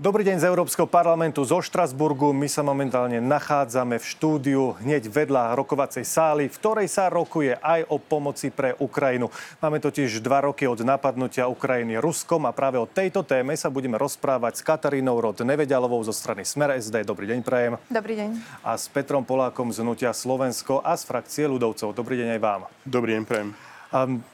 [0.00, 2.32] Dobrý deň z Európskeho parlamentu zo Štrasburgu.
[2.32, 7.84] My sa momentálne nachádzame v štúdiu hneď vedľa rokovacej sály, v ktorej sa rokuje aj
[7.92, 9.28] o pomoci pre Ukrajinu.
[9.60, 14.00] Máme totiž dva roky od napadnutia Ukrajiny Ruskom a práve o tejto téme sa budeme
[14.00, 17.04] rozprávať s Katarínou Rod Nevedialovou zo strany Smer SD.
[17.04, 17.76] Dobrý deň, prajem.
[17.92, 18.40] Dobrý deň.
[18.64, 21.92] A s Petrom Polákom z Hnutia Slovensko a z frakcie ľudovcov.
[21.92, 22.60] Dobrý deň aj vám.
[22.88, 23.69] Dobrý deň, prajem.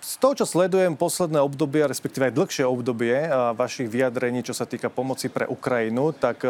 [0.04, 3.24] Z toho, čo sledujem posledné obdobie, respektíve aj dlhšie obdobie
[3.56, 6.44] vašich vyjadrení, čo sa týka pomoci pre Ukrajinu, tak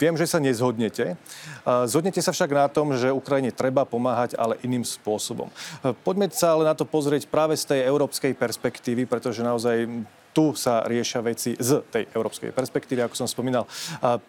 [0.00, 1.20] viem, že sa nezhodnete.
[1.84, 5.52] Zhodnete sa však na tom, že Ukrajine treba pomáhať, ale iným spôsobom.
[6.00, 10.80] Poďme sa ale na to pozrieť práve z tej európskej perspektívy, pretože naozaj tu sa
[10.88, 13.68] riešia veci z tej európskej perspektívy, ako som spomínal.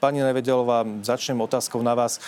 [0.04, 2.20] Pani Nevedelová, začnem otázkou na vás.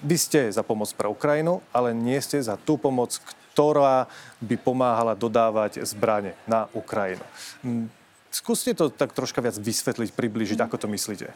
[0.00, 3.20] Vy ste za pomoc pre Ukrajinu, ale nie ste za tú pomoc,
[3.52, 4.08] ktorá
[4.40, 7.22] by pomáhala dodávať zbranie na Ukrajinu.
[7.60, 7.92] Hm,
[8.32, 11.28] skúste to tak troška viac vysvetliť, približiť, ako to myslíte.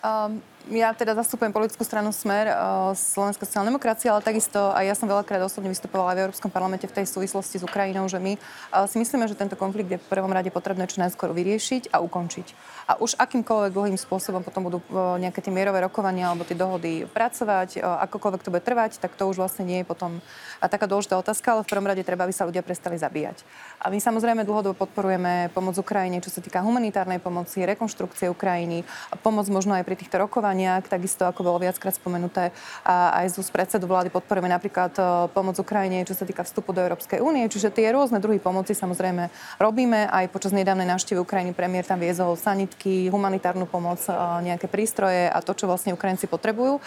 [0.00, 0.40] Um,
[0.72, 5.04] ja teda zastupujem politickú stranu Smer, uh, Slovenská sociálna demokracia, ale takisto aj ja som
[5.04, 8.88] veľakrát osobne vystupovala aj v Európskom parlamente v tej súvislosti s Ukrajinou, že my uh,
[8.88, 12.46] si myslíme, že tento konflikt je v prvom rade potrebné čo najskôr vyriešiť a ukončiť.
[12.88, 17.04] A už akýmkoľvek dlhým spôsobom potom budú uh, nejaké tie mierové rokovania alebo tie dohody
[17.12, 21.20] pracovať, akokoľvek to bude trvať, tak to už vlastne nie je potom uh, taká dôležitá
[21.20, 23.44] otázka, ale v prvom rade treba, aby sa ľudia prestali zabíjať.
[23.80, 28.84] A my samozrejme dlhodobo podporujeme pomoc Ukrajine, čo sa týka humanitárnej pomoci, rekonštrukcie Ukrajiny,
[29.20, 32.54] pomoc možno aj pri týchto rokovaniach rokovaniach, takisto ako bolo viackrát spomenuté
[32.86, 35.02] aj z predsedu vlády podporujeme napríklad e,
[35.34, 37.50] pomoc Ukrajine, čo sa týka vstupu do Európskej únie.
[37.50, 40.06] Čiže tie rôzne druhy pomoci samozrejme robíme.
[40.06, 44.14] Aj počas nedávnej návštevy Ukrajiny premiér tam viezol sanitky, humanitárnu pomoc, e,
[44.46, 46.78] nejaké prístroje a to, čo vlastne Ukrajinci potrebujú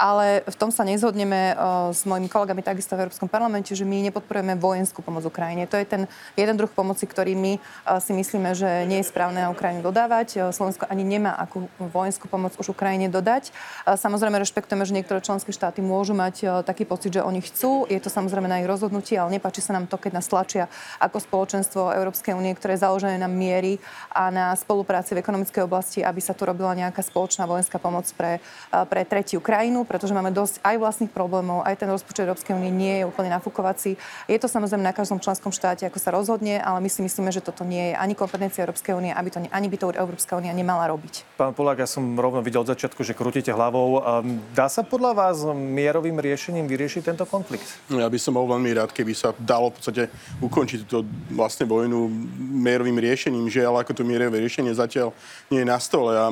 [0.00, 4.00] ale v tom sa nezhodneme uh, s mojimi kolegami takisto v Európskom parlamente, že my
[4.08, 5.68] nepodporujeme vojenskú pomoc Ukrajine.
[5.68, 6.02] To je ten
[6.40, 10.40] jeden druh pomoci, ktorý my uh, si myslíme, že nie je správne na Ukrajinu dodávať.
[10.40, 13.52] Uh, Slovensko ani nemá akú vojenskú pomoc už Ukrajine dodať.
[13.84, 17.84] Samozrejme rešpektujeme, že niektoré členské štáty môžu mať taký pocit, že oni chcú.
[17.90, 20.70] Je to samozrejme na ich rozhodnutí, ale nepáči sa nám to, keď nás tlačia
[21.02, 23.82] ako spoločenstvo Európskej únie, ktoré je založené na miery
[24.14, 28.38] a na spolupráci v ekonomickej oblasti, aby sa tu robila nejaká spoločná vojenská pomoc pre,
[28.70, 33.02] pre tretiu krajinu pretože máme dosť aj vlastných problémov, aj ten rozpočet Európskej únie nie
[33.02, 33.98] je úplne nafúkovací.
[34.30, 37.42] Je to samozrejme na každom členskom štáte, ako sa rozhodne, ale my si myslíme, že
[37.42, 40.86] toto nie je ani kompetencia Európskej únie, aby to, ani by to Európska únia nemala
[40.86, 41.34] robiť.
[41.34, 43.98] Pán Polák, ja som rovno videl od začiatku, že krútite hlavou.
[44.54, 47.66] Dá sa podľa vás mierovým riešením vyriešiť tento konflikt?
[47.90, 50.02] No, ja by som bol veľmi rád, keby sa dalo v podstate
[50.38, 51.02] ukončiť túto
[51.34, 52.06] vlastne vojnu
[52.62, 55.10] mierovým riešením, že ale ako to mierové riešenie zatiaľ
[55.50, 56.12] nie je na stole.
[56.14, 56.30] A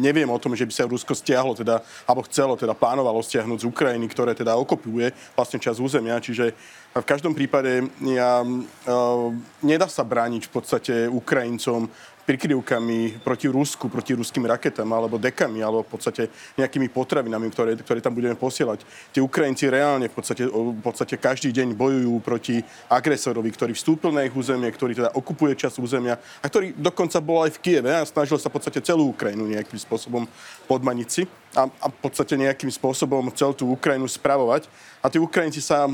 [0.00, 3.68] neviem o tom, že by sa Rusko stiahlo, teda, alebo chcelo, teda plánovalo stiahnuť z
[3.68, 6.20] Ukrajiny, ktoré teda okopuje vlastne čas územia.
[6.22, 6.52] Čiže
[6.94, 9.28] v každom prípade ja, uh,
[9.64, 11.88] nedá sa brániť v podstate Ukrajincom
[12.28, 16.28] prikryvkami proti Rusku, proti ruským raketám alebo dekami, alebo v podstate
[16.60, 18.84] nejakými potravinami, ktoré, ktoré tam budeme posielať.
[19.16, 22.60] Tí Ukrajinci reálne v podstate, v podstate každý deň bojujú proti
[22.92, 27.48] agresorovi, ktorý vstúpil na ich územie, ktorý teda okupuje čas územia a ktorý dokonca bol
[27.48, 30.28] aj v Kieve a snažil sa v podstate celú Ukrajinu nejakým spôsobom
[30.68, 31.24] podmaniť si
[31.56, 34.68] a, a v podstate nejakým spôsobom chcel tú Ukrajinu spravovať.
[35.00, 35.88] A tí Ukrajinci sa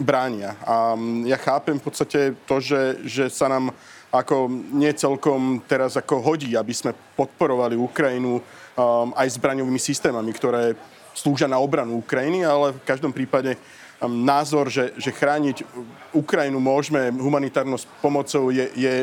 [0.00, 0.58] bránia.
[0.66, 3.70] A ja chápem v podstate to, že, že sa nám
[4.14, 10.78] ako nie celkom teraz ako hodí, aby sme podporovali Ukrajinu um, aj zbraňovými systémami, ktoré
[11.10, 13.58] slúžia na obranu Ukrajiny, ale v každom prípade
[13.98, 15.66] um, názor, že, že chrániť
[16.14, 18.94] Ukrajinu môžeme humanitárnou pomocou je, je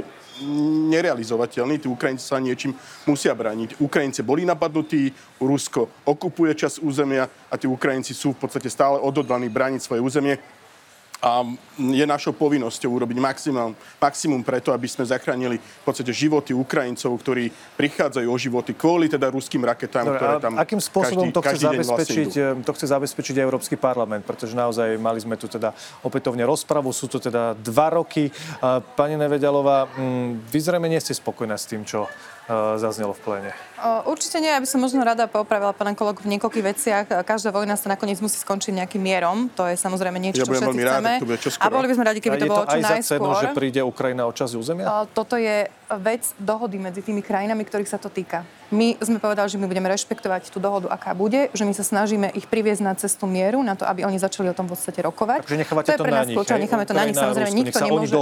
[0.88, 1.78] nerealizovateľný.
[1.78, 2.72] Tí Ukrajinci sa niečím
[3.04, 3.84] musia brániť.
[3.84, 9.52] Ukrajinci boli napadnutí, Rusko okupuje čas územia a tí Ukrajinci sú v podstate stále odhodlaní
[9.52, 10.40] brániť svoje územie
[11.22, 11.46] a
[11.78, 17.54] je našou povinnosťou urobiť maximum, maximum preto, aby sme zachránili v podstate životy Ukrajincov, ktorí
[17.78, 21.54] prichádzajú o životy kvôli teda ruským raketám, Dobre, ktoré tam Akým spôsobom každý, to, chce
[21.54, 24.26] vlastne zabezpečiť, vlastne to chce zabezpečiť Európsky parlament?
[24.26, 28.34] Pretože naozaj mali sme tu teda opätovne rozpravu, sú to teda dva roky.
[28.98, 32.10] Pani Nevedialová, mm, vy zrejme nie ste spokojná s tým, čo
[32.76, 33.52] zaznelo v pléne.
[34.06, 37.06] Určite nie, aby som možno rada popravila pána kolegu v niekoľkých veciach.
[37.26, 39.50] Každá vojna sa nakoniec musí skončiť nejakým mierom.
[39.58, 41.18] To je samozrejme niečo, ja čo všetci chceme.
[41.26, 42.86] Rád, a boli by sme radi, keby to bolo čo najskôr.
[42.86, 44.86] Je to aj za cenu, že príde Ukrajina o časť územia?
[45.18, 45.66] Toto je
[45.98, 48.46] vec dohody medzi tými krajinami, ktorých sa to týka.
[48.72, 52.32] My sme povedali, že my budeme rešpektovať tú dohodu, aká bude, že my sa snažíme
[52.32, 55.44] ich priviesť na cestu mieru, na to, aby oni začali o tom v podstate rokovať.
[55.44, 57.20] Takže nechávate to, je pre nás kľúčové, necháme to na nich.
[57.20, 58.16] Samozrejme, nikto nemôže,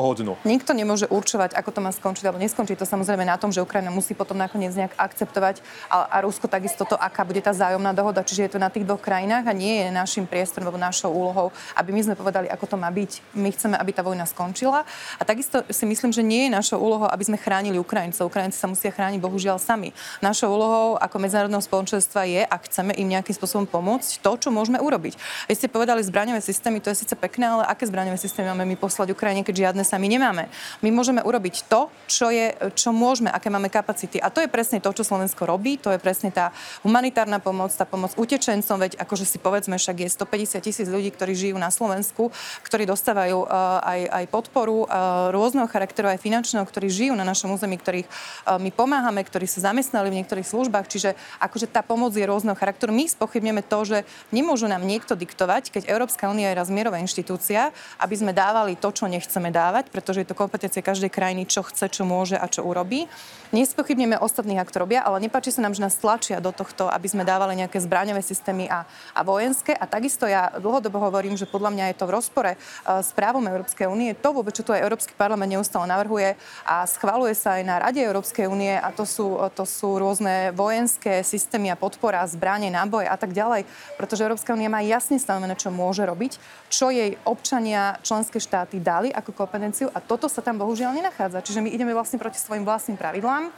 [0.50, 2.82] nikto nemôže určovať, ako to má skončiť alebo neskončiť.
[2.82, 5.62] To samozrejme na tom, že Ukrajina musí potom nakoniec nejak akceptovať
[5.94, 8.26] a, a Rusko takisto to, aká bude tá zájomná dohoda.
[8.26, 11.54] Čiže je to na tých dvoch krajinách a nie je našim priestorom alebo našou úlohou,
[11.78, 13.38] aby my sme povedali, ako to má byť.
[13.38, 14.82] My chceme, aby tá vojna skončila.
[15.18, 18.26] A takisto si myslím, že nie je našou úlohou, aby sme chránili Ukrajincov.
[18.26, 19.94] Ukrajinci sa musia chrániť bohužiaľ sami.
[20.26, 24.56] Naš našou úlohou ako medzinárodného spoločenstva je, ak chceme im nejakým spôsobom pomôcť, to, čo
[24.56, 25.20] môžeme urobiť.
[25.52, 28.80] Vy ste povedali zbraňové systémy, to je síce pekné, ale aké zbraňové systémy máme my
[28.80, 30.48] poslať Ukrajine, keď žiadne sami nemáme.
[30.80, 34.24] My môžeme urobiť to, čo, je, čo môžeme, aké máme kapacity.
[34.24, 36.56] A to je presne to, čo Slovensko robí, to je presne tá
[36.88, 41.36] humanitárna pomoc, tá pomoc utečencom, veď akože si povedzme, však je 150 tisíc ľudí, ktorí
[41.36, 42.32] žijú na Slovensku,
[42.64, 47.52] ktorí dostávajú uh, aj, aj podporu uh, rôzneho charakteru, aj finančného, ktorí žijú na našom
[47.52, 50.86] území, ktorých uh, my pomáhame, ktorí sa zamestnali v niektorých službách.
[50.86, 52.94] Čiže akože tá pomoc je rôzneho charakteru.
[52.94, 53.98] My spochybneme to, že
[54.30, 58.94] nemôžu nám niekto diktovať, keď Európska únia je raz mierová inštitúcia, aby sme dávali to,
[58.94, 62.62] čo nechceme dávať, pretože je to kompetencia každej krajiny, čo chce, čo môže a čo
[62.62, 63.08] urobí.
[63.50, 67.08] Nespochybneme ostatných, ak to robia, ale nepáči sa nám, že nás tlačia do tohto, aby
[67.10, 68.86] sme dávali nejaké zbraňové systémy a,
[69.16, 69.74] a vojenské.
[69.74, 73.42] A takisto ja dlhodobo hovorím, že podľa mňa je to v rozpore uh, s právom
[73.48, 74.12] Európskej únie.
[74.20, 76.36] To vôbec, čo tu aj Európsky parlament neustále navrhuje
[76.68, 80.19] a schvaluje sa aj na Rade Európskej únie a to sú, to sú rôzne
[80.52, 83.64] vojenské systémy a podpora, zbranie, náboje a tak ďalej.
[83.96, 86.36] Pretože Európska únia má jasne stanovené, čo môže robiť,
[86.68, 91.46] čo jej občania členské štáty dali ako kompetenciu a toto sa tam bohužiaľ nenachádza.
[91.46, 93.54] Čiže my ideme vlastne proti svojim vlastným pravidlám.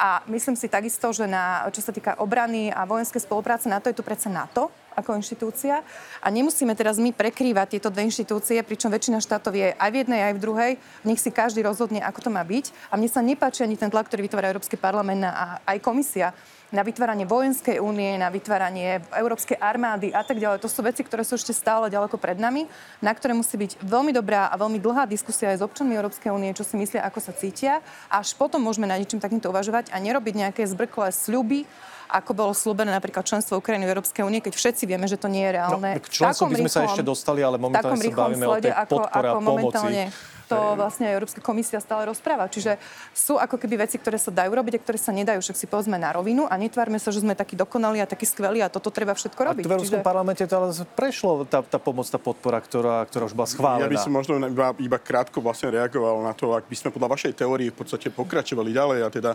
[0.00, 3.92] A myslím si takisto, že na, čo sa týka obrany a vojenskej spolupráce, na to
[3.92, 5.80] je tu predsa NATO ako inštitúcia.
[6.20, 10.20] A nemusíme teraz my prekrývať tieto dve inštitúcie, pričom väčšina štátov je aj v jednej,
[10.30, 10.72] aj v druhej.
[11.02, 12.92] Nech si každý rozhodne, ako to má byť.
[12.92, 16.36] A mne sa nepáči ani ten tlak, ktorý vytvára Európsky parlament a aj komisia
[16.72, 20.64] na vytváranie vojenskej únie, na vytváranie európskej armády a tak ďalej.
[20.64, 22.64] To sú veci, ktoré sú ešte stále ďaleko pred nami,
[23.04, 26.56] na ktoré musí byť veľmi dobrá a veľmi dlhá diskusia aj s občanmi Európskej únie,
[26.56, 27.84] čo si myslia, ako sa cítia.
[28.08, 31.68] Až potom môžeme na niečím takýmto uvažovať a nerobiť nejaké zbrklé sľuby,
[32.12, 35.48] ako bolo slúbené napríklad členstvo Ukrajiny v Európskej únie, keď všetci vieme, že to nie
[35.48, 35.90] je reálne.
[35.96, 38.72] No, k členstvu by sme rýchlom, sa ešte dostali, ale momentálne sa bavíme o tej
[38.84, 39.88] podpore a pomoci
[40.52, 42.46] to vlastne Európska komisia stále rozpráva.
[42.52, 42.76] Čiže
[43.16, 45.40] sú ako keby veci, ktoré sa dajú robiť a ktoré sa nedajú.
[45.40, 48.60] Však si povedzme na rovinu a netvárme sa, že sme takí dokonali a takí skvelí
[48.60, 49.64] a toto treba všetko robiť.
[49.64, 50.06] A v Európskom Čiže...
[50.06, 53.88] parlamente to ale prešlo tá, tá pomoc, tá podpora, ktorá, ktorá už bola schválená.
[53.88, 57.08] Ja by som možno iba, iba krátko vlastne reagoval na to, ak by sme podľa
[57.16, 59.30] vašej teórie v podstate pokračovali ďalej a teda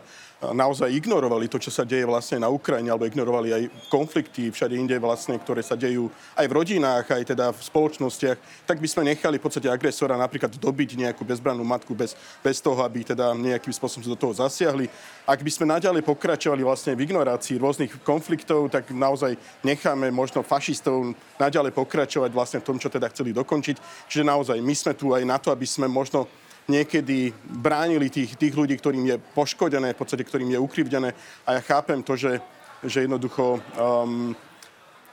[0.53, 4.95] naozaj ignorovali to, čo sa deje vlastne na Ukrajine, alebo ignorovali aj konflikty všade inde
[5.01, 9.41] vlastne, ktoré sa dejú aj v rodinách, aj teda v spoločnostiach, tak by sme nechali
[9.41, 12.13] v podstate agresora napríklad dobiť nejakú bezbrannú matku bez,
[12.43, 14.91] bez toho, aby teda nejakým spôsobom sa do toho zasiahli.
[15.23, 21.15] Ak by sme naďalej pokračovali vlastne v ignorácii rôznych konfliktov, tak naozaj necháme možno fašistov
[21.39, 24.07] naďalej pokračovať vlastne v tom, čo teda chceli dokončiť.
[24.11, 26.27] Čiže naozaj my sme tu aj na to, aby sme možno
[26.67, 31.15] niekedy bránili tých, tých ľudí, ktorým je poškodené, v podstate ktorým je ukrivdené.
[31.47, 32.43] A ja chápem to, že,
[32.83, 34.35] že jednoducho um,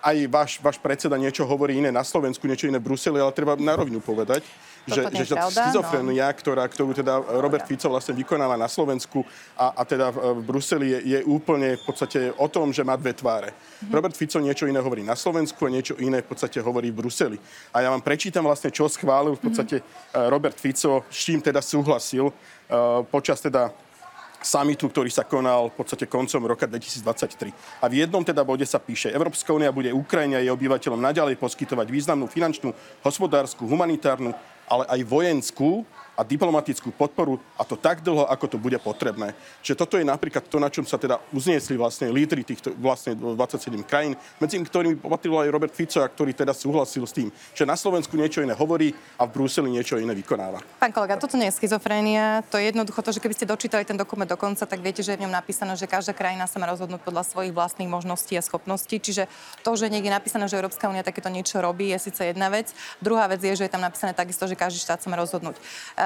[0.05, 3.57] aj váš, váš predseda niečo hovorí iné na Slovensku, niečo iné v Bruseli, ale treba
[3.57, 4.45] na rovinu povedať,
[4.85, 6.37] že, že tá schizofrenia, no.
[6.37, 9.25] ktorá, ktorú teda Robert Fico vlastne vykonáva na Slovensku
[9.57, 13.17] a, a teda v Bruseli je, je úplne v podstate o tom, že má dve
[13.17, 13.53] tváre.
[13.53, 13.93] Mm-hmm.
[13.93, 17.39] Robert Fico niečo iné hovorí na Slovensku a niečo iné v podstate hovorí v Bruseli.
[17.73, 20.29] A ja vám prečítam vlastne, čo schválil v podstate mm-hmm.
[20.29, 23.73] Robert Fico, s čím teda súhlasil uh, počas teda
[24.45, 27.81] samitu, ktorý sa konal v podstate koncom roka 2023.
[27.81, 31.41] A v jednom teda bode sa píše, Európska únia bude Ukrajine a jej obyvateľom naďalej
[31.41, 34.37] poskytovať významnú finančnú, hospodárskú, humanitárnu,
[34.69, 39.35] ale aj vojenskú a diplomatickú podporu a to tak dlho, ako to bude potrebné.
[39.61, 43.83] Čiže toto je napríklad to, na čom sa teda uzniesli vlastne lídry týchto vlastne 27
[43.83, 48.15] krajín, medzi ktorými patril aj Robert Fico, ktorý teda súhlasil s tým, že na Slovensku
[48.15, 50.63] niečo iné hovorí a v Bruseli niečo iné vykonáva.
[50.79, 53.99] Pán kolega, toto nie je schizofrénia, to je jednoducho to, že keby ste dočítali ten
[53.99, 56.71] dokument do konca, tak viete, že je v ňom napísané, že každá krajina sa má
[56.71, 59.03] rozhodnúť podľa svojich vlastných možností a schopností.
[59.03, 59.27] Čiže
[59.67, 62.71] to, že niekde je napísané, že Európska únia takéto niečo robí, je síce jedna vec.
[63.03, 65.59] Druhá vec je, že je tam napísané takisto, že každý štát sa má rozhodnúť.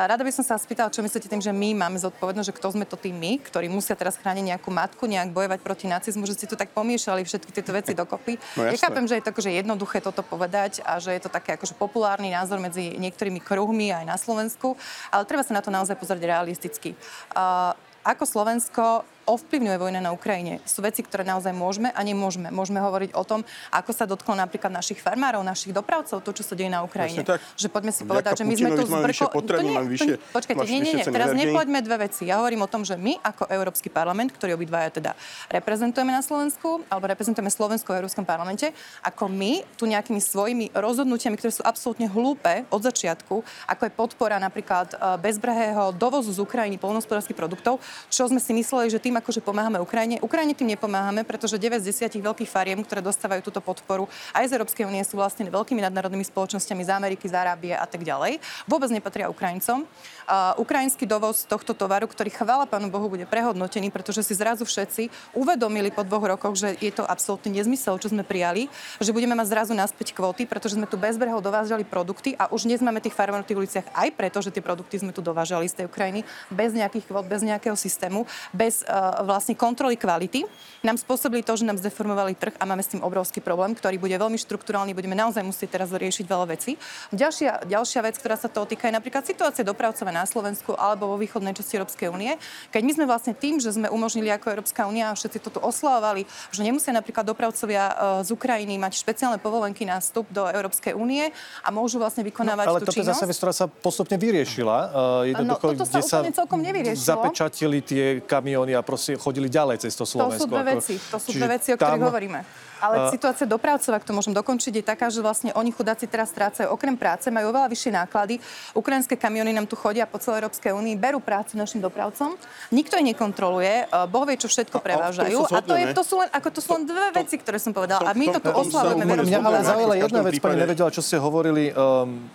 [0.07, 2.85] Rada by som sa spýtala, čo myslíte tým, že my máme zodpovednosť, že kto sme
[2.85, 6.47] to tým my, ktorí musia teraz chrániť nejakú matku, nejak bojovať proti nacizmu, že si
[6.47, 8.37] tu tak pomiešali všetky tieto veci dokopy.
[8.55, 11.59] No, ja chápem, že je to akože jednoduché toto povedať a že je to také
[11.59, 14.79] akože populárny názor medzi niektorými kruhmi aj na Slovensku,
[15.11, 16.95] ale treba sa na to naozaj pozrieť realisticky.
[17.33, 17.73] Uh,
[18.07, 20.65] ako Slovensko ovplyvňuje vojna na Ukrajine.
[20.65, 22.49] Sú veci, ktoré naozaj môžeme a nemôžeme.
[22.49, 26.57] Môžeme hovoriť o tom, ako sa dotklo napríklad našich farmárov, našich dopravcov, to, čo sa
[26.57, 27.21] deje na Ukrajine.
[27.23, 27.45] tak.
[27.61, 29.25] Že poďme si povedať, že my sme tu zbrko...
[29.39, 31.05] To nie, vyššie, to, počkajte, nie, nie, nie.
[31.05, 32.25] Teraz nepoďme dve veci.
[32.25, 35.13] Ja hovorím o tom, že my ako Európsky parlament, ktorý obidvaja teda
[35.53, 38.73] reprezentujeme na Slovensku, alebo reprezentujeme Slovensko v Európskom parlamente,
[39.05, 44.39] ako my tu nejakými svojimi rozhodnutiami, ktoré sú absolútne hlúpe od začiatku, ako je podpora
[44.39, 49.43] napríklad e, bezbrehého dovozu z Ukrajiny polnospodárských produktov, čo sme si mysleli, že tým akože
[49.43, 50.23] pomáhame Ukrajine.
[50.23, 54.55] Ukrajine tým nepomáhame, pretože 9 z 10 veľkých fariem, ktoré dostávajú túto podporu aj z
[54.57, 58.39] Európskej únie, sú vlastne veľkými nadnárodnými spoločnosťami z Ameriky, z Arábie a tak ďalej.
[58.65, 59.85] Vôbec nepatria Ukrajincom.
[60.29, 65.09] Uh, ukrajinský dovoz tohto tovaru, ktorý chvála Pánu Bohu bude prehodnotený, pretože si zrazu všetci
[65.33, 68.69] uvedomili po dvoch rokoch, že je to absolútny nezmysel, čo sme prijali,
[69.01, 72.69] že budeme mať zrazu naspäť kvóty, pretože sme tu bez brehov dovážali produkty a už
[72.69, 75.65] dnes máme tých farmárov v tých uliciach aj preto, že tie produkty sme tu dovážali
[75.65, 80.45] z tej Ukrajiny bez nejakých kvót, bez nejakého systému, bez uh, vlastne kontroly kvality.
[80.87, 84.15] Nám spôsobili to, že nám zdeformovali trh a máme s tým obrovský problém, ktorý bude
[84.15, 86.79] veľmi štruktúrálny, budeme naozaj musieť teraz riešiť veľa vecí.
[87.11, 91.17] Ďalšia, ďalšia vec, ktorá sa toho týka, je napríklad situácia dopravcova na Slovensku alebo vo
[91.19, 92.39] východnej časti Európskej únie.
[92.71, 95.61] Keď my sme vlastne tým, že sme umožnili ako Európska únia a všetci to tu
[95.63, 100.95] oslavovali, že nemusia napríklad dopravcovia uh, z Ukrajiny mať špeciálne povolenky na vstup do Európskej
[100.99, 101.31] únie
[101.63, 103.19] a môžu vlastne vykonávať no, ale tú toto je činnosť.
[103.19, 104.77] zase vec, ktorá sa postupne vyriešila.
[104.77, 107.07] Uh, jednoducho, no, toto sa úplne celkom nevyriešilo.
[107.07, 110.45] Zapečatili tie kamióny a proste chodili ďalej cez to Slovensko.
[110.45, 112.41] To sú dve veci, to sú dve veci, o ktorých hovoríme.
[112.79, 116.31] Ale uh, situácia dopravcov, ak to môžem dokončiť, je taká, že vlastne oni chudáci teraz
[116.31, 118.39] strácajú okrem práce, majú oveľa vyššie náklady.
[118.71, 122.39] Ukrajinské kamiony nám tu chodia po celej Európskej únii, berú prácu našim dopravcom.
[122.71, 125.51] Nikto ich nekontroluje, Boh vie, čo všetko prevážajú.
[125.51, 128.07] A, to, je, to sú len, ako to sú len dve veci, ktoré som povedala.
[128.07, 129.27] A my to tu oslavujeme.
[129.27, 131.75] Mňa ale zaujala jedna vec, pani nevedela, čo ste hovorili.
[131.75, 132.31] Um,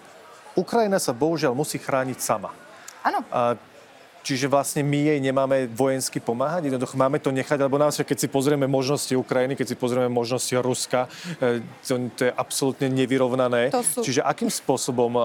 [0.59, 2.51] Ukrajina sa bohužiaľ musí chrániť sama.
[3.07, 3.23] Áno.
[4.23, 8.27] Čiže vlastne my jej nemáme vojensky pomáhať, jednoducho máme to nechať, lebo nám keď si
[8.31, 11.11] pozrieme možnosti Ukrajiny, keď si pozrieme možnosti Ruska,
[11.43, 13.69] e, to, to je absolútne nevyrovnané.
[13.83, 13.99] Sú...
[13.99, 15.21] Čiže akým spôsobom e,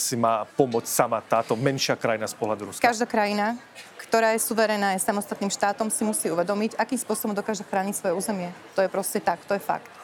[0.00, 2.80] si má pomôcť sama táto menšia krajina z pohľadu Ruska?
[2.80, 3.60] Každá krajina,
[4.00, 8.48] ktorá je suverená, je samostatným štátom, si musí uvedomiť, akým spôsobom dokáže chrániť svoje územie.
[8.72, 9.97] To je proste tak, to je fakt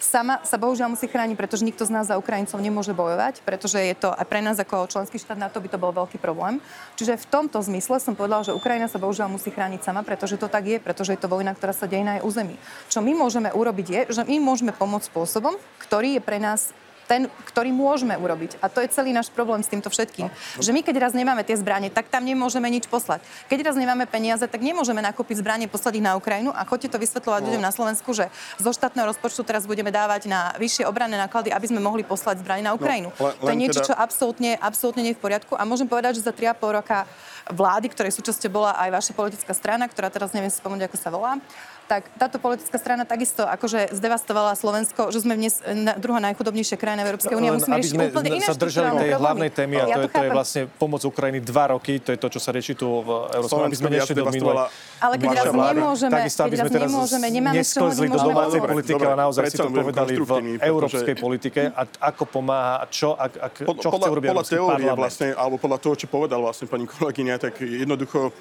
[0.00, 3.96] sama sa bohužiaľ musí chrániť, pretože nikto z nás za Ukrajincov nemôže bojovať, pretože je
[3.96, 6.60] to aj pre nás ako členský štát na to by to bol veľký problém.
[6.96, 10.46] Čiže v tomto zmysle som povedala, že Ukrajina sa bohužiaľ musí chrániť sama, pretože to
[10.46, 12.56] tak je, pretože je to vojna, ktorá sa deje na jej území.
[12.88, 16.72] Čo my môžeme urobiť je, že my môžeme pomôcť spôsobom, ktorý je pre nás
[17.06, 18.58] ten, ktorý môžeme urobiť.
[18.60, 20.28] A to je celý náš problém s týmto všetkým.
[20.58, 23.22] Že my, keď raz nemáme tie zbranie, tak tam nemôžeme nič poslať.
[23.46, 26.50] Keď raz nemáme peniaze, tak nemôžeme nakúpiť zbranie, poslať ich na Ukrajinu.
[26.50, 27.46] A chodte to vysvetľovať no.
[27.48, 31.66] ľuďom na Slovensku, že zo štátneho rozpočtu teraz budeme dávať na vyššie obranné náklady, aby
[31.70, 33.14] sme mohli poslať zbranie na no, Ukrajinu.
[33.14, 33.88] No, len, to je niečo, teda...
[33.88, 35.54] čo absolútne, absolútne nie je v poriadku.
[35.54, 37.06] A môžem povedať, že za 3,5 roka
[37.46, 41.10] vlády, ktorej súčasťou bola aj vaša politická strana, ktorá teraz neviem si spomenúť, ako sa
[41.14, 41.38] volá,
[41.86, 47.06] tak táto politická strana takisto akože zdevastovala Slovensko, že sme dnes na, druhá najchudobnejšia krajina
[47.06, 47.54] v Európskej únie.
[47.54, 50.62] Musíme riešiť úplne iné sa držali tej hlavnej témy a to, je, to je vlastne
[50.76, 53.90] pomoc Ukrajiny dva roky, to je to, čo sa rieši tu v Európskom, aby sme
[53.94, 54.66] nešli do minulé.
[54.98, 59.56] Ale keď raz nemôžeme, sme teraz nemôžeme, nemáme nesklzli do domácej politiky, ale naozaj si
[59.62, 64.90] to povedali v európskej politike a ako pomáha, čo, ak, čo chce urobiť Podľa teórie
[64.90, 68.34] vlastne, alebo podľa toho, čo povedal vlastne pani kolegyňa, tak jednoducho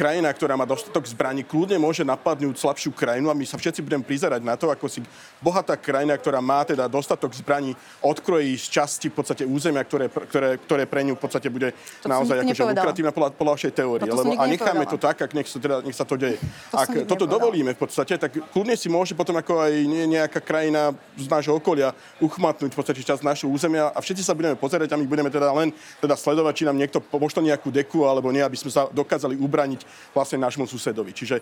[0.00, 4.00] krajina, ktorá má dostatok zbraní, kľudne môže napadnúť slabšiu krajinu a my sa všetci budeme
[4.00, 5.04] prizerať na to, ako si
[5.44, 10.56] bohatá krajina, ktorá má teda dostatok zbraní, odkrojí z časti v podstate územia, ktoré, ktoré,
[10.56, 14.08] ktoré pre ňu v podstate bude to naozaj akože lukratívna podľa, podľa vašej teórie.
[14.08, 16.40] No lebo, a necháme to tak, ak nech sa, teda, nech sa to deje.
[16.72, 17.34] To ak toto nepovedala.
[17.36, 21.92] dovolíme v podstate, tak kľudne si môže potom ako aj nejaká krajina z nášho okolia
[22.24, 25.52] uchmatnúť v podstate časť našho územia a všetci sa budeme pozerať a my budeme teda
[25.52, 29.36] len teda sledovať, či nám niekto pošle nejakú deku alebo nie, aby sme sa dokázali
[29.36, 31.14] ubraniť vlastne nášmu susedovi.
[31.14, 31.40] Čiže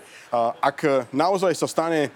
[0.61, 2.11] ak naozaj sa stane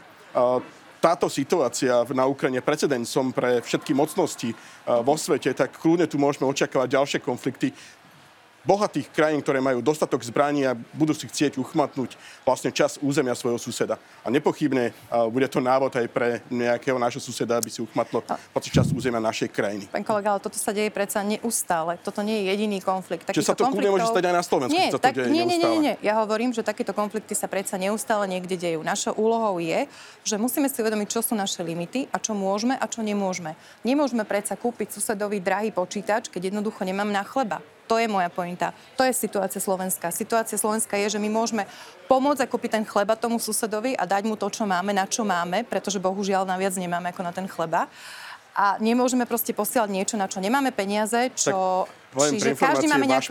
[1.03, 4.55] táto situácia na Ukrajine precedensom pre všetky mocnosti
[4.87, 7.75] vo svete, tak kľudne tu môžeme očakávať ďalšie konflikty
[8.63, 12.15] bohatých krajín, ktoré majú dostatok zbraní a budú si chcieť uchmatnúť
[12.47, 13.99] vlastne čas územia svojho suseda.
[14.23, 18.61] A nepochybne uh, bude to návod aj pre nejakého nášho suseda, aby si uchmatlo no.
[18.63, 19.91] čas územia našej krajiny.
[19.91, 21.99] Pán kolega, ale toto sa deje predsa neustále.
[22.01, 23.27] Toto nie je jediný konflikt.
[23.29, 23.99] Čiže sa to konfliktov...
[23.99, 24.79] môže stať aj na Slovensku?
[24.79, 25.95] Nie, tak, nie, nie, nie, nie.
[26.01, 28.87] Ja hovorím, že takéto konflikty sa predsa neustále niekde dejú.
[28.87, 29.91] Našou úlohou je,
[30.23, 33.59] že musíme si uvedomiť, čo sú naše limity a čo môžeme a čo nemôžeme.
[33.83, 37.59] Nemôžeme predsa kúpiť susedovi drahý počítač, keď jednoducho nemám na chleba.
[37.93, 38.73] To je moja pointa.
[38.97, 40.09] To je situácia Slovenska.
[40.09, 41.69] Situácia Slovenska je, že my môžeme
[42.09, 45.29] pomôcť a kúpiť ten chleba tomu susedovi a dať mu to, čo máme, na čo
[45.29, 47.93] máme, pretože bohužiaľ naviac nemáme ako na ten chleba.
[48.57, 51.85] A nemôžeme proste posielať niečo, na čo nemáme peniaze, čo...
[51.85, 52.01] Tak...
[52.13, 53.25] Čiže každý máme, nejak...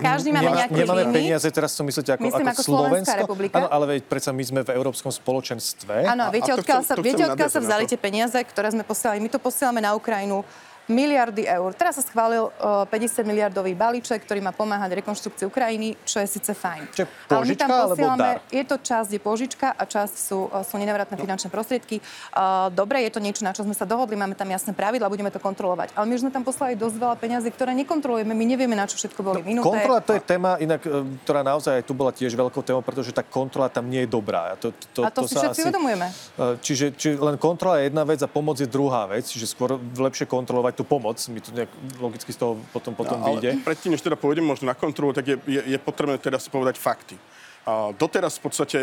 [0.00, 3.16] každý máme nejaké Nemáme peniaze, teraz to myslíte ako, Myslím, ako, ako Slovensko?
[3.28, 3.54] republika.
[3.60, 6.08] Áno, ale veď predsa my sme v Európskom spoločenstve.
[6.08, 9.20] Áno, viete, odkiaľ sa, viete, odkiaľ sa vzali tie peniaze, ktoré sme posielali?
[9.20, 10.48] My to posielame na Ukrajinu
[10.90, 11.70] miliardy eur.
[11.74, 16.50] Teraz sa schválil uh, 50 miliardový balíček, ktorý má pomáhať rekonštrukcii Ukrajiny, čo je síce
[16.50, 16.82] fajn.
[16.90, 18.42] Čiže požička alebo dar?
[18.50, 21.22] je to časť je požička a časť sú, uh, sú nenavratné no.
[21.22, 22.02] finančné prostriedky.
[22.34, 25.30] Uh, dobre, je to niečo, na čo sme sa dohodli, máme tam jasné pravidla, budeme
[25.30, 25.94] to kontrolovať.
[25.94, 28.98] Ale my už sme tam poslali dosť veľa peniazy, ktoré nekontrolujeme, my nevieme, na čo
[28.98, 29.66] všetko boli no, minuté.
[29.68, 33.22] Kontrola to je téma, inak, e, ktorá naozaj tu bola tiež veľkou témou, pretože tá
[33.22, 34.58] kontrola tam nie je dobrá.
[34.58, 36.06] To, to, a to, to si všetci asi, uvedomujeme.
[36.10, 39.78] E, čiže, čiže len kontrola je jedna vec a pomoc je druhá vec, čiže skôr
[39.78, 41.20] lepšie kontrolovať tú pomoc.
[41.28, 43.60] Mi to nejak logicky z toho potom, potom no, vyjde.
[43.62, 46.80] Predtým, než teda pôjdem možno na kontrolu, tak je, je, je potrebné teda si povedať
[46.80, 47.16] fakty.
[47.62, 48.78] A doteraz v podstate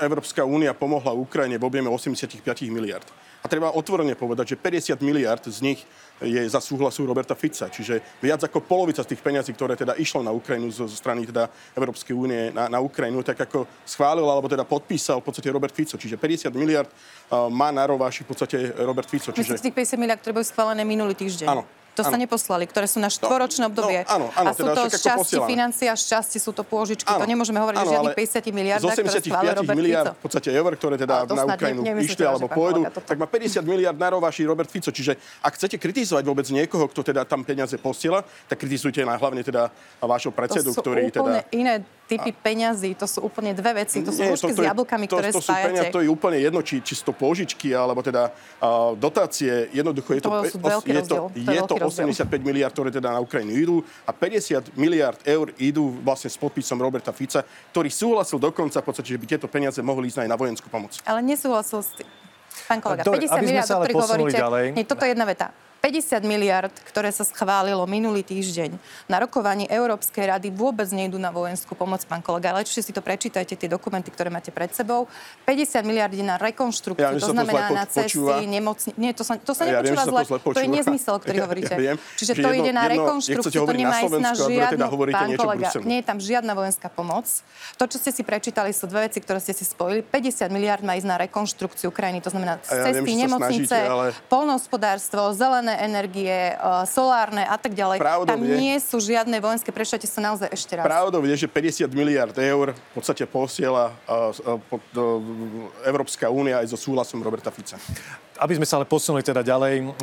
[0.00, 3.06] Európska únia pomohla Ukrajine v objeme 85 miliard.
[3.46, 5.86] A treba otvorene povedať, že 50 miliard z nich
[6.18, 7.70] je za súhlasu Roberta Fica.
[7.70, 11.46] Čiže viac ako polovica z tých peňazí, ktoré teda išlo na Ukrajinu zo, strany teda
[11.78, 15.94] Európskej únie na, na Ukrajinu, tak ako schválil alebo teda podpísal v podstate Robert Fico.
[15.94, 19.30] Čiže 50 miliard uh, má na rováši v podstate Robert Fico.
[19.30, 19.62] Čiže...
[19.62, 21.46] Myslíte, tých 50 miliard, ktoré boli schválené minulý týždeň?
[21.46, 21.85] Áno.
[21.96, 22.12] To ano.
[22.12, 24.04] sa neposlali, ktoré sú na no, štvoročné no, obdobie.
[24.04, 27.08] No, áno, áno, a sú teda to z časti financia, z časti sú to pôžičky.
[27.08, 30.18] Áno, to nemôžeme hovoriť o žiadnych 50 miliardách, schválil Robert miliard, Fico.
[30.20, 34.08] v podstate eur, ktoré teda na Ukrajinu išli alebo pôjdu, tak má 50 miliard na
[34.12, 34.92] rovaši Robert Fico.
[34.92, 39.40] Čiže ak chcete kritizovať vôbec niekoho, kto teda tam peniaze posiela, tak kritizujte na hlavne
[39.40, 39.72] teda
[40.04, 41.48] vášho predsedu, ktorý teda...
[41.48, 42.38] iné typy a...
[42.38, 44.00] peňazí, to sú úplne dve veci.
[44.00, 45.66] To sú Nie, to, to s jablkami, to, ktoré to, to spájate.
[45.66, 49.66] Peniaz, to je úplne jedno, či, či to pôžičky, alebo teda uh, dotácie.
[49.74, 50.36] Jednoducho je to, to,
[50.86, 55.50] je to, je to 85 miliard, ktoré teda na Ukrajinu idú a 50 miliard eur
[55.56, 59.78] idú vlastne s podpisom Roberta Fica, ktorý súhlasil dokonca v podstate, že by tieto peniaze
[59.82, 60.98] mohli ísť aj na vojenskú pomoc.
[61.06, 62.08] Ale nesúhlasil s tým.
[62.66, 64.66] Pán kolega, Dobre, 50 miliard, o ktorých hovoríte, ďalej.
[64.74, 65.52] nie, toto je jedna veta.
[65.86, 68.74] 50 miliard, ktoré sa schválilo minulý týždeň
[69.06, 72.50] na rokovaní Európskej rady, vôbec nejdú na vojenskú pomoc, pán kolega.
[72.50, 75.06] Ale si to prečítajte, tie dokumenty, ktoré máte pred sebou.
[75.46, 78.98] 50 miliard je na rekonštrukciu, ja, to znamená to na cesty, nemocni...
[78.98, 81.74] Nie, to sa, to sa ja, nepočúva zle, to, je nezmysel, o ktorý hovoríte.
[81.78, 84.82] Ja, viem, Čiže to jedno, ide na rekonštrukciu, to nemá ísť na žiadnu...
[84.90, 87.30] Teda pán kolega, nie je tam žiadna vojenská pomoc.
[87.78, 90.02] To, čo ste si prečítali, sú dve veci, ktoré ste si spojili.
[90.02, 93.86] 50 miliard má ísť na rekonštrukciu krajiny, to znamená cesty, nemocnice,
[94.26, 98.00] polnohospodárstvo, zelené zelené energie, uh, solárne a tak ďalej.
[98.00, 100.84] Pravdou Tam je, nie sú žiadne vojenské, prečítate sa naozaj ešte raz.
[100.88, 106.78] Pravdou je, že 50 miliard eur v podstate posiela uh, uh, Európska únia aj so
[106.80, 107.76] súhlasom Roberta Fica.
[108.36, 109.96] Aby sme sa ale posunuli teda ďalej,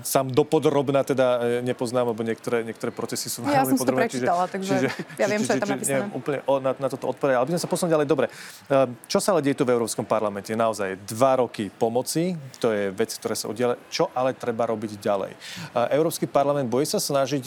[0.00, 3.76] sám dopodrobná teda e, nepoznám, lebo niektoré, niektoré procesy sú ja veľmi podrobné.
[3.76, 4.88] Ja som to prečítala, čiže, takže čiže,
[5.20, 5.92] ja viem, čo je tam napísané.
[6.00, 8.06] Neviem, úplne o, na, na toto odpovedať, ale by sme sa posunuli ďalej.
[8.08, 10.50] Dobre, uh, čo sa ale deje tu v Európskom parlamente?
[10.56, 13.76] Naozaj dva roky pomoci, to je vec, ktoré sa udiela.
[13.92, 15.32] Čo ale treba robiť ďalej?
[15.76, 17.44] Uh, Európsky parlament bojí sa snažiť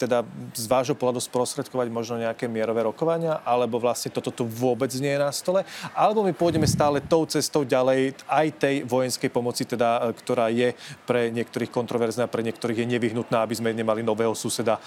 [0.00, 0.24] teda
[0.56, 5.20] z vášho pohľadu sprostredkovať možno nejaké mierové rokovania, alebo vlastne toto tu vôbec nie je
[5.20, 5.60] na stole,
[5.92, 10.72] alebo my pôjdeme stále tou cestou ďalej aj tej vojenskej pomoci, teda, e, ktorá je
[11.04, 14.78] pre niektorých kontroverzná, pre niektorých je nevyhnutná, aby sme nemali nového suseda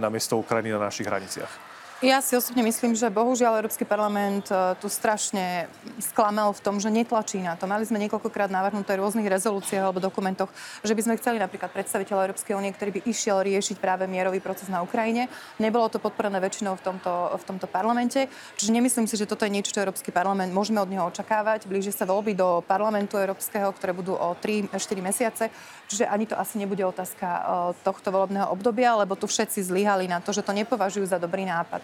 [0.00, 1.73] na miesto Ukrajiny na našich hraniciach.
[2.02, 5.70] Ja si osobne myslím, že bohužiaľ Európsky parlament e, tu strašne
[6.02, 7.70] sklamal v tom, že netlačí na to.
[7.70, 10.50] Mali sme niekoľkokrát navrhnuté rôznych rezolúciách alebo dokumentoch,
[10.82, 14.66] že by sme chceli napríklad predstaviteľa Európskej únie, ktorý by išiel riešiť práve mierový proces
[14.66, 15.30] na Ukrajine.
[15.62, 18.26] Nebolo to podporené väčšinou v tomto, v tomto parlamente.
[18.58, 21.70] Čiže nemyslím si, že toto je niečo, čo Európsky parlament môžeme od neho očakávať.
[21.70, 25.44] Blíži sa voľby do parlamentu Európskeho, ktoré budú o 3-4 mesiace.
[25.86, 27.40] Čiže ani to asi nebude otázka e,
[27.86, 31.83] tohto volebného obdobia, lebo tu všetci zlyhali na to, že to nepovažujú za dobrý nápad.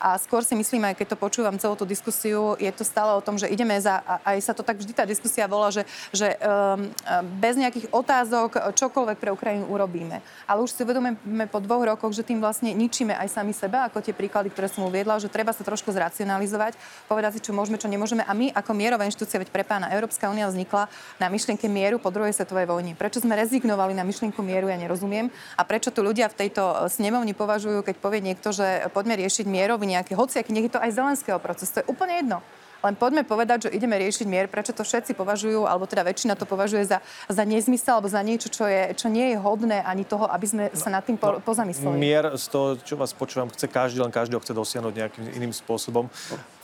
[0.00, 3.20] A skôr si myslím, aj keď to počúvam celú tú diskusiu, je to stále o
[3.20, 6.88] tom, že ideme za, aj sa to tak vždy tá diskusia volá, že, že um,
[7.36, 10.24] bez nejakých otázok čokoľvek pre Ukrajinu urobíme.
[10.48, 14.00] Ale už si uvedomíme po dvoch rokoch, že tým vlastne ničíme aj sami seba, ako
[14.00, 17.92] tie príklady, ktoré som uviedla, že treba sa trošku zracionalizovať, povedať si, čo môžeme, čo
[17.92, 18.24] nemôžeme.
[18.24, 20.88] A my ako mierová inštitúcia, veď pre pána Európska únia vznikla
[21.20, 22.96] na myšlienke mieru po druhej svetovej vojne.
[22.96, 25.28] Prečo sme rezignovali na myšlienku mieru, ja nerozumiem.
[25.60, 29.89] A prečo tu ľudia v tejto snemovni považujú, keď povie niekto, že poďme riešiť mierový
[29.90, 32.38] nejaký hociaký, nech je to aj zelenského proces, to je úplne jedno.
[32.80, 36.48] Len poďme povedať, že ideme riešiť mier, prečo to všetci považujú, alebo teda väčšina to
[36.48, 40.24] považuje za, za nezmysel, alebo za niečo, čo, je, čo nie je hodné ani toho,
[40.32, 42.00] aby sme sa nad tým po, no, pozamysleli.
[42.00, 45.52] Mier, z toho, čo vás počúvam, chce každý, len každý ho chce dosiahnuť nejakým iným
[45.52, 46.08] spôsobom.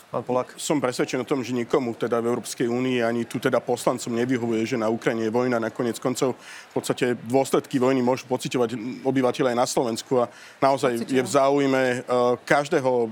[0.06, 0.54] Pán Polák?
[0.54, 4.62] Som presvedčený o tom, že nikomu teda v Európskej únii ani tu teda poslancom nevyhovuje,
[4.62, 5.58] že na Ukrajine je vojna.
[5.58, 6.38] Nakoniec koncov
[6.70, 10.30] v podstate dôsledky vojny môžu pociťovať obyvateľe aj na Slovensku a
[10.62, 11.16] naozaj Pocitujem.
[11.18, 13.10] je v záujme uh, každého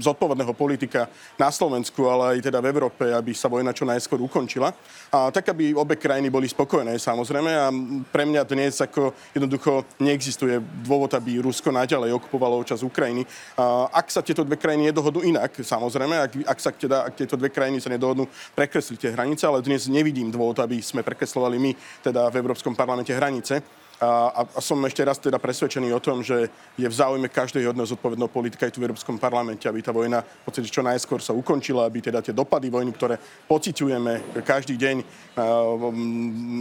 [0.00, 1.08] zodpovedného politika
[1.40, 4.72] na Slovensku, ale aj teda v Európe, aby sa vojna čo najskôr ukončila.
[5.10, 7.50] A tak, aby obe krajiny boli spokojné, samozrejme.
[7.50, 7.68] A
[8.12, 13.24] pre mňa dnes ako jednoducho neexistuje dôvod, aby Rusko naďalej okupovalo čas Ukrajiny.
[13.56, 17.34] A ak sa tieto dve krajiny nedohodnú inak, samozrejme, ak, ak sa teda, ak tieto
[17.36, 21.72] dve krajiny sa nedohodnú, prekresliť tie hranice, ale dnes nevidím dôvod, aby sme prekreslovali my
[22.04, 23.85] teda v Európskom parlamente hranice.
[23.96, 27.88] A, a som ešte raz teda presvedčený o tom, že je v záujme každého jedného
[27.88, 31.32] zodpovedného politika aj tu v Európskom parlamente, aby tá vojna v podstate čo najskôr sa
[31.32, 33.16] ukončila, aby teda tie dopady vojny, ktoré
[33.48, 34.96] pociťujeme každý deň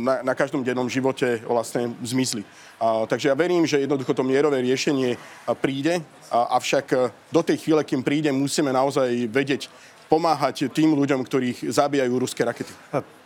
[0.08, 2.48] na, na každom dennom živote vlastne zmizli.
[2.80, 5.20] A, takže ja verím, že jednoducho to mierové riešenie
[5.60, 6.00] príde,
[6.32, 6.86] a, avšak
[7.36, 9.68] do tej chvíle, kým príde, musíme naozaj vedieť
[10.08, 12.72] pomáhať tým ľuďom, ktorých zabíjajú ruské rakety.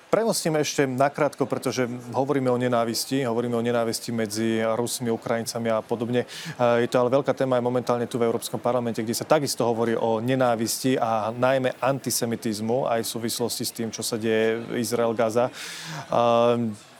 [0.09, 1.85] Premostíme ešte nakrátko, pretože
[2.17, 6.25] hovoríme o nenávisti, hovoríme o nenávisti medzi Rusmi, Ukrajincami a podobne.
[6.57, 9.93] Je to ale veľká téma aj momentálne tu v Európskom parlamente, kde sa takisto hovorí
[9.93, 15.53] o nenávisti a najmä antisemitizmu aj v súvislosti s tým, čo sa deje Izrael-Gaza.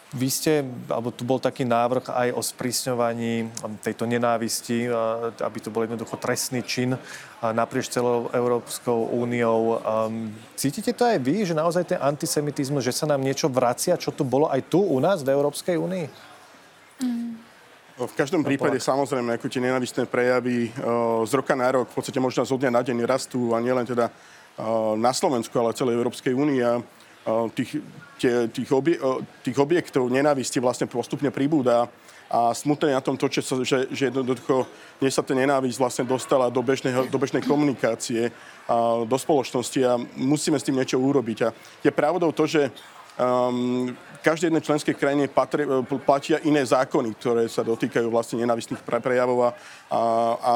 [0.09, 3.45] Vy ste, alebo tu bol taký návrh aj o sprísňovaní
[3.85, 4.89] tejto nenávisti,
[5.37, 6.97] aby to bol jednoducho trestný čin
[7.39, 9.77] naprieč celou Európskou úniou.
[10.57, 14.25] Cítite to aj vy, že naozaj ten antisemitizmus, že sa nám niečo vracia, čo tu
[14.25, 16.05] bolo aj tu u nás v Európskej únii?
[17.05, 17.37] Mm.
[17.99, 20.71] V každom prípade samozrejme, ako tie nenavistné prejavy
[21.27, 24.09] z roka na rok, v podstate možno zo dňa na deň rastú a nielen teda
[24.97, 26.59] na Slovensku, ale celej Európskej únii.
[26.65, 26.79] A
[27.51, 27.83] tých,
[28.27, 28.99] tých, obie,
[29.41, 31.87] tých objektov nenávisti vlastne postupne pribúda
[32.29, 34.69] a smutné na tom to, že, že, že jednoducho
[35.01, 38.29] dnes sa tá nenávisť vlastne dostala do, bežného, do bežnej komunikácie
[38.69, 41.37] a do spoločnosti a musíme s tým niečo urobiť.
[41.41, 41.49] A
[41.81, 42.69] je pravdou to, že
[43.17, 48.83] um, každej jednej členskej krajine patri, e, platia iné zákony, ktoré sa dotýkajú vlastne nenavistných
[48.83, 49.49] prejavov a,
[49.91, 50.01] a,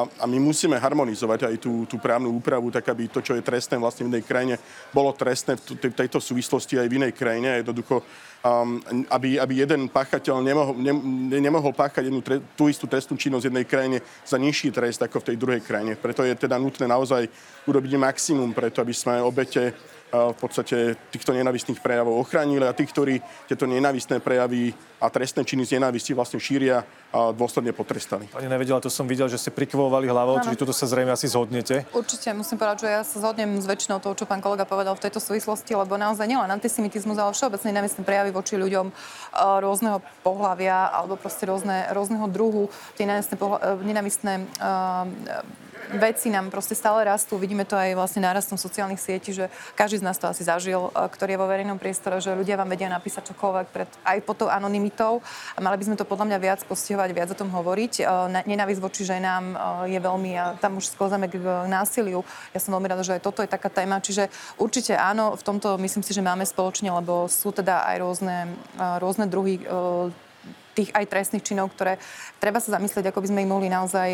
[0.07, 3.79] a my musíme harmonizovať aj tú, tú právnu úpravu, tak aby to, čo je trestné
[3.79, 4.55] vlastne v inej krajine,
[4.91, 7.63] bolo trestné v tejto súvislosti aj v inej krajine.
[7.63, 8.03] Jednoducho
[8.43, 10.93] um, aby, aby jeden páchateľ nemohol, ne,
[11.39, 13.97] nemohol páchať jednu tre, tú istú trestnú činnosť v jednej krajine
[14.27, 15.95] za nižší trest ako v tej druhej krajine.
[15.95, 17.25] Preto je teda nutné naozaj
[17.63, 19.71] urobiť maximum preto, aby sme obete
[20.13, 23.17] v podstate týchto nenavistných prejavov ochránili a tých, ktorí
[23.49, 24.69] tieto nenavistné prejavy
[25.01, 28.29] a trestné činy z nenávisti vlastne šíria a dôsledne potrestali.
[28.29, 31.89] Pani nevedela, to som videl, že ste prikvovali hlavou, čiže toto sa zrejme asi zhodnete.
[31.91, 35.03] Určite musím povedať, že ja sa zhodnem s väčšinou toho, čo pán kolega povedal v
[35.09, 38.93] tejto súvislosti, lebo naozaj nielen antisemitizmus, ale všeobecne nenavistné prejavy voči ľuďom
[39.65, 45.09] rôzneho pohľavia alebo proste rôzne, rôzneho druhu, tie nenavistné, uh,
[45.91, 47.35] veci nám proste stále rastú.
[47.35, 51.09] Vidíme to aj vlastne nárastom sociálnych sietí, že každý z nás to asi zažil, e,
[51.09, 54.49] ktorý je vo verejnom priestore, že ľudia vám vedia napísať čokoľvek pred, aj pod tou
[54.49, 55.19] anonymitou.
[55.55, 57.93] A mali by sme to podľa mňa viac postihovať, viac o tom hovoriť.
[57.99, 58.03] E,
[58.47, 59.55] nenávisť voči ženám e,
[59.93, 62.23] je veľmi, a tam už sklzame k násiliu.
[62.55, 63.99] Ja som veľmi rada, že aj toto je taká téma.
[63.99, 68.37] Čiže určite áno, v tomto myslím si, že máme spoločne, lebo sú teda aj rôzne,
[68.99, 69.61] rôzne druhy
[70.73, 72.01] tých aj trestných činov, ktoré
[72.41, 74.09] treba sa zamyslieť, ako by sme ich mohli naozaj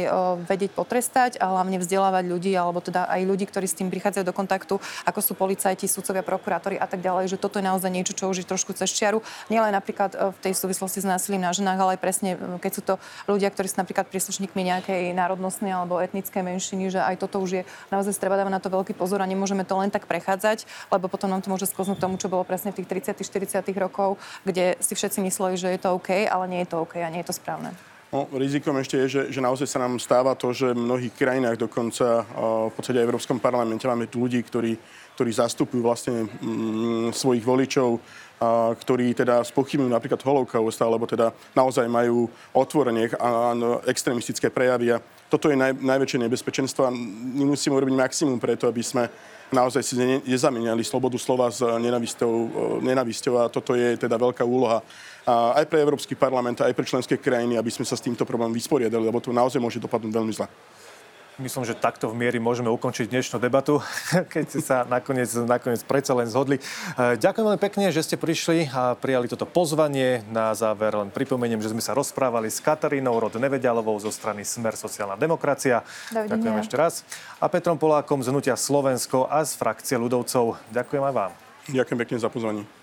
[0.46, 4.36] vedieť potrestať a hlavne vzdelávať ľudí, alebo teda aj ľudí, ktorí s tým prichádzajú do
[4.36, 4.76] kontaktu,
[5.08, 8.44] ako sú policajti, sudcovia, prokurátori a tak ďalej, že toto je naozaj niečo, čo už
[8.44, 9.24] je trošku cez čiaru.
[9.48, 12.82] Nielen napríklad uh, v tej súvislosti s násilím na ženách, ale aj presne, keď sú
[12.84, 12.94] to
[13.26, 17.64] ľudia, ktorí sú napríklad príslušníkmi nejakej národnostnej alebo etnickej menšiny, že aj toto už je
[17.94, 21.32] naozaj treba dávať na to veľký pozor a nemôžeme to len tak prechádzať, lebo potom
[21.32, 24.94] nám to môže sklznúť tomu, čo bolo presne v tých 30 40 rokov, kde si
[24.98, 27.38] všetci mysleli, že je to OK, ale nie je to OK a nie je to
[27.38, 27.72] správne.
[28.10, 31.62] No, rizikom ešte je, že, že naozaj sa nám stáva to, že v mnohých krajinách,
[31.62, 32.26] dokonca
[32.66, 34.74] v podstate aj v Európskom parlamente, máme tu ľudí, ktorí,
[35.14, 38.02] ktorí zastupujú vlastne mm, svojich voličov,
[38.42, 44.98] a, ktorí teda spochybňujú napríklad holokaust, alebo teda naozaj majú otvorenie a, a extremistické prejavy.
[44.98, 46.96] A toto je naj, najväčšie nebezpečenstvo a
[47.38, 49.06] my musíme urobiť maximum preto, aby sme
[49.54, 49.94] naozaj si
[50.26, 52.34] nezamieniali slobodu slova s nenavisťou,
[52.82, 54.82] nenavisťou a toto je teda veľká úloha
[55.28, 59.04] aj pre Európsky parlament, aj pre členské krajiny, aby sme sa s týmto problémom vysporiadali,
[59.04, 60.48] lebo to naozaj môže dopadnúť veľmi zle.
[61.40, 63.80] Myslím, že takto v miery môžeme ukončiť dnešnú debatu,
[64.34, 66.60] keď ste sa nakoniec, nakoniec predsa len zhodli.
[66.60, 70.20] E, ďakujem veľmi pekne, že ste prišli a prijali toto pozvanie.
[70.36, 74.76] Na záver len pripomeniem, že sme sa rozprávali s Katarínou Rod Nevedialovou zo strany Smer
[74.76, 75.80] sociálna demokracia.
[76.12, 76.28] Dovidenia.
[76.36, 76.94] Ďakujem ešte raz.
[77.40, 80.60] A Petrom Polákom z Hnutia Slovensko a z frakcie ľudovcov.
[80.76, 81.32] Ďakujem aj vám.
[81.72, 82.79] Ďakujem pekne za pozvanie.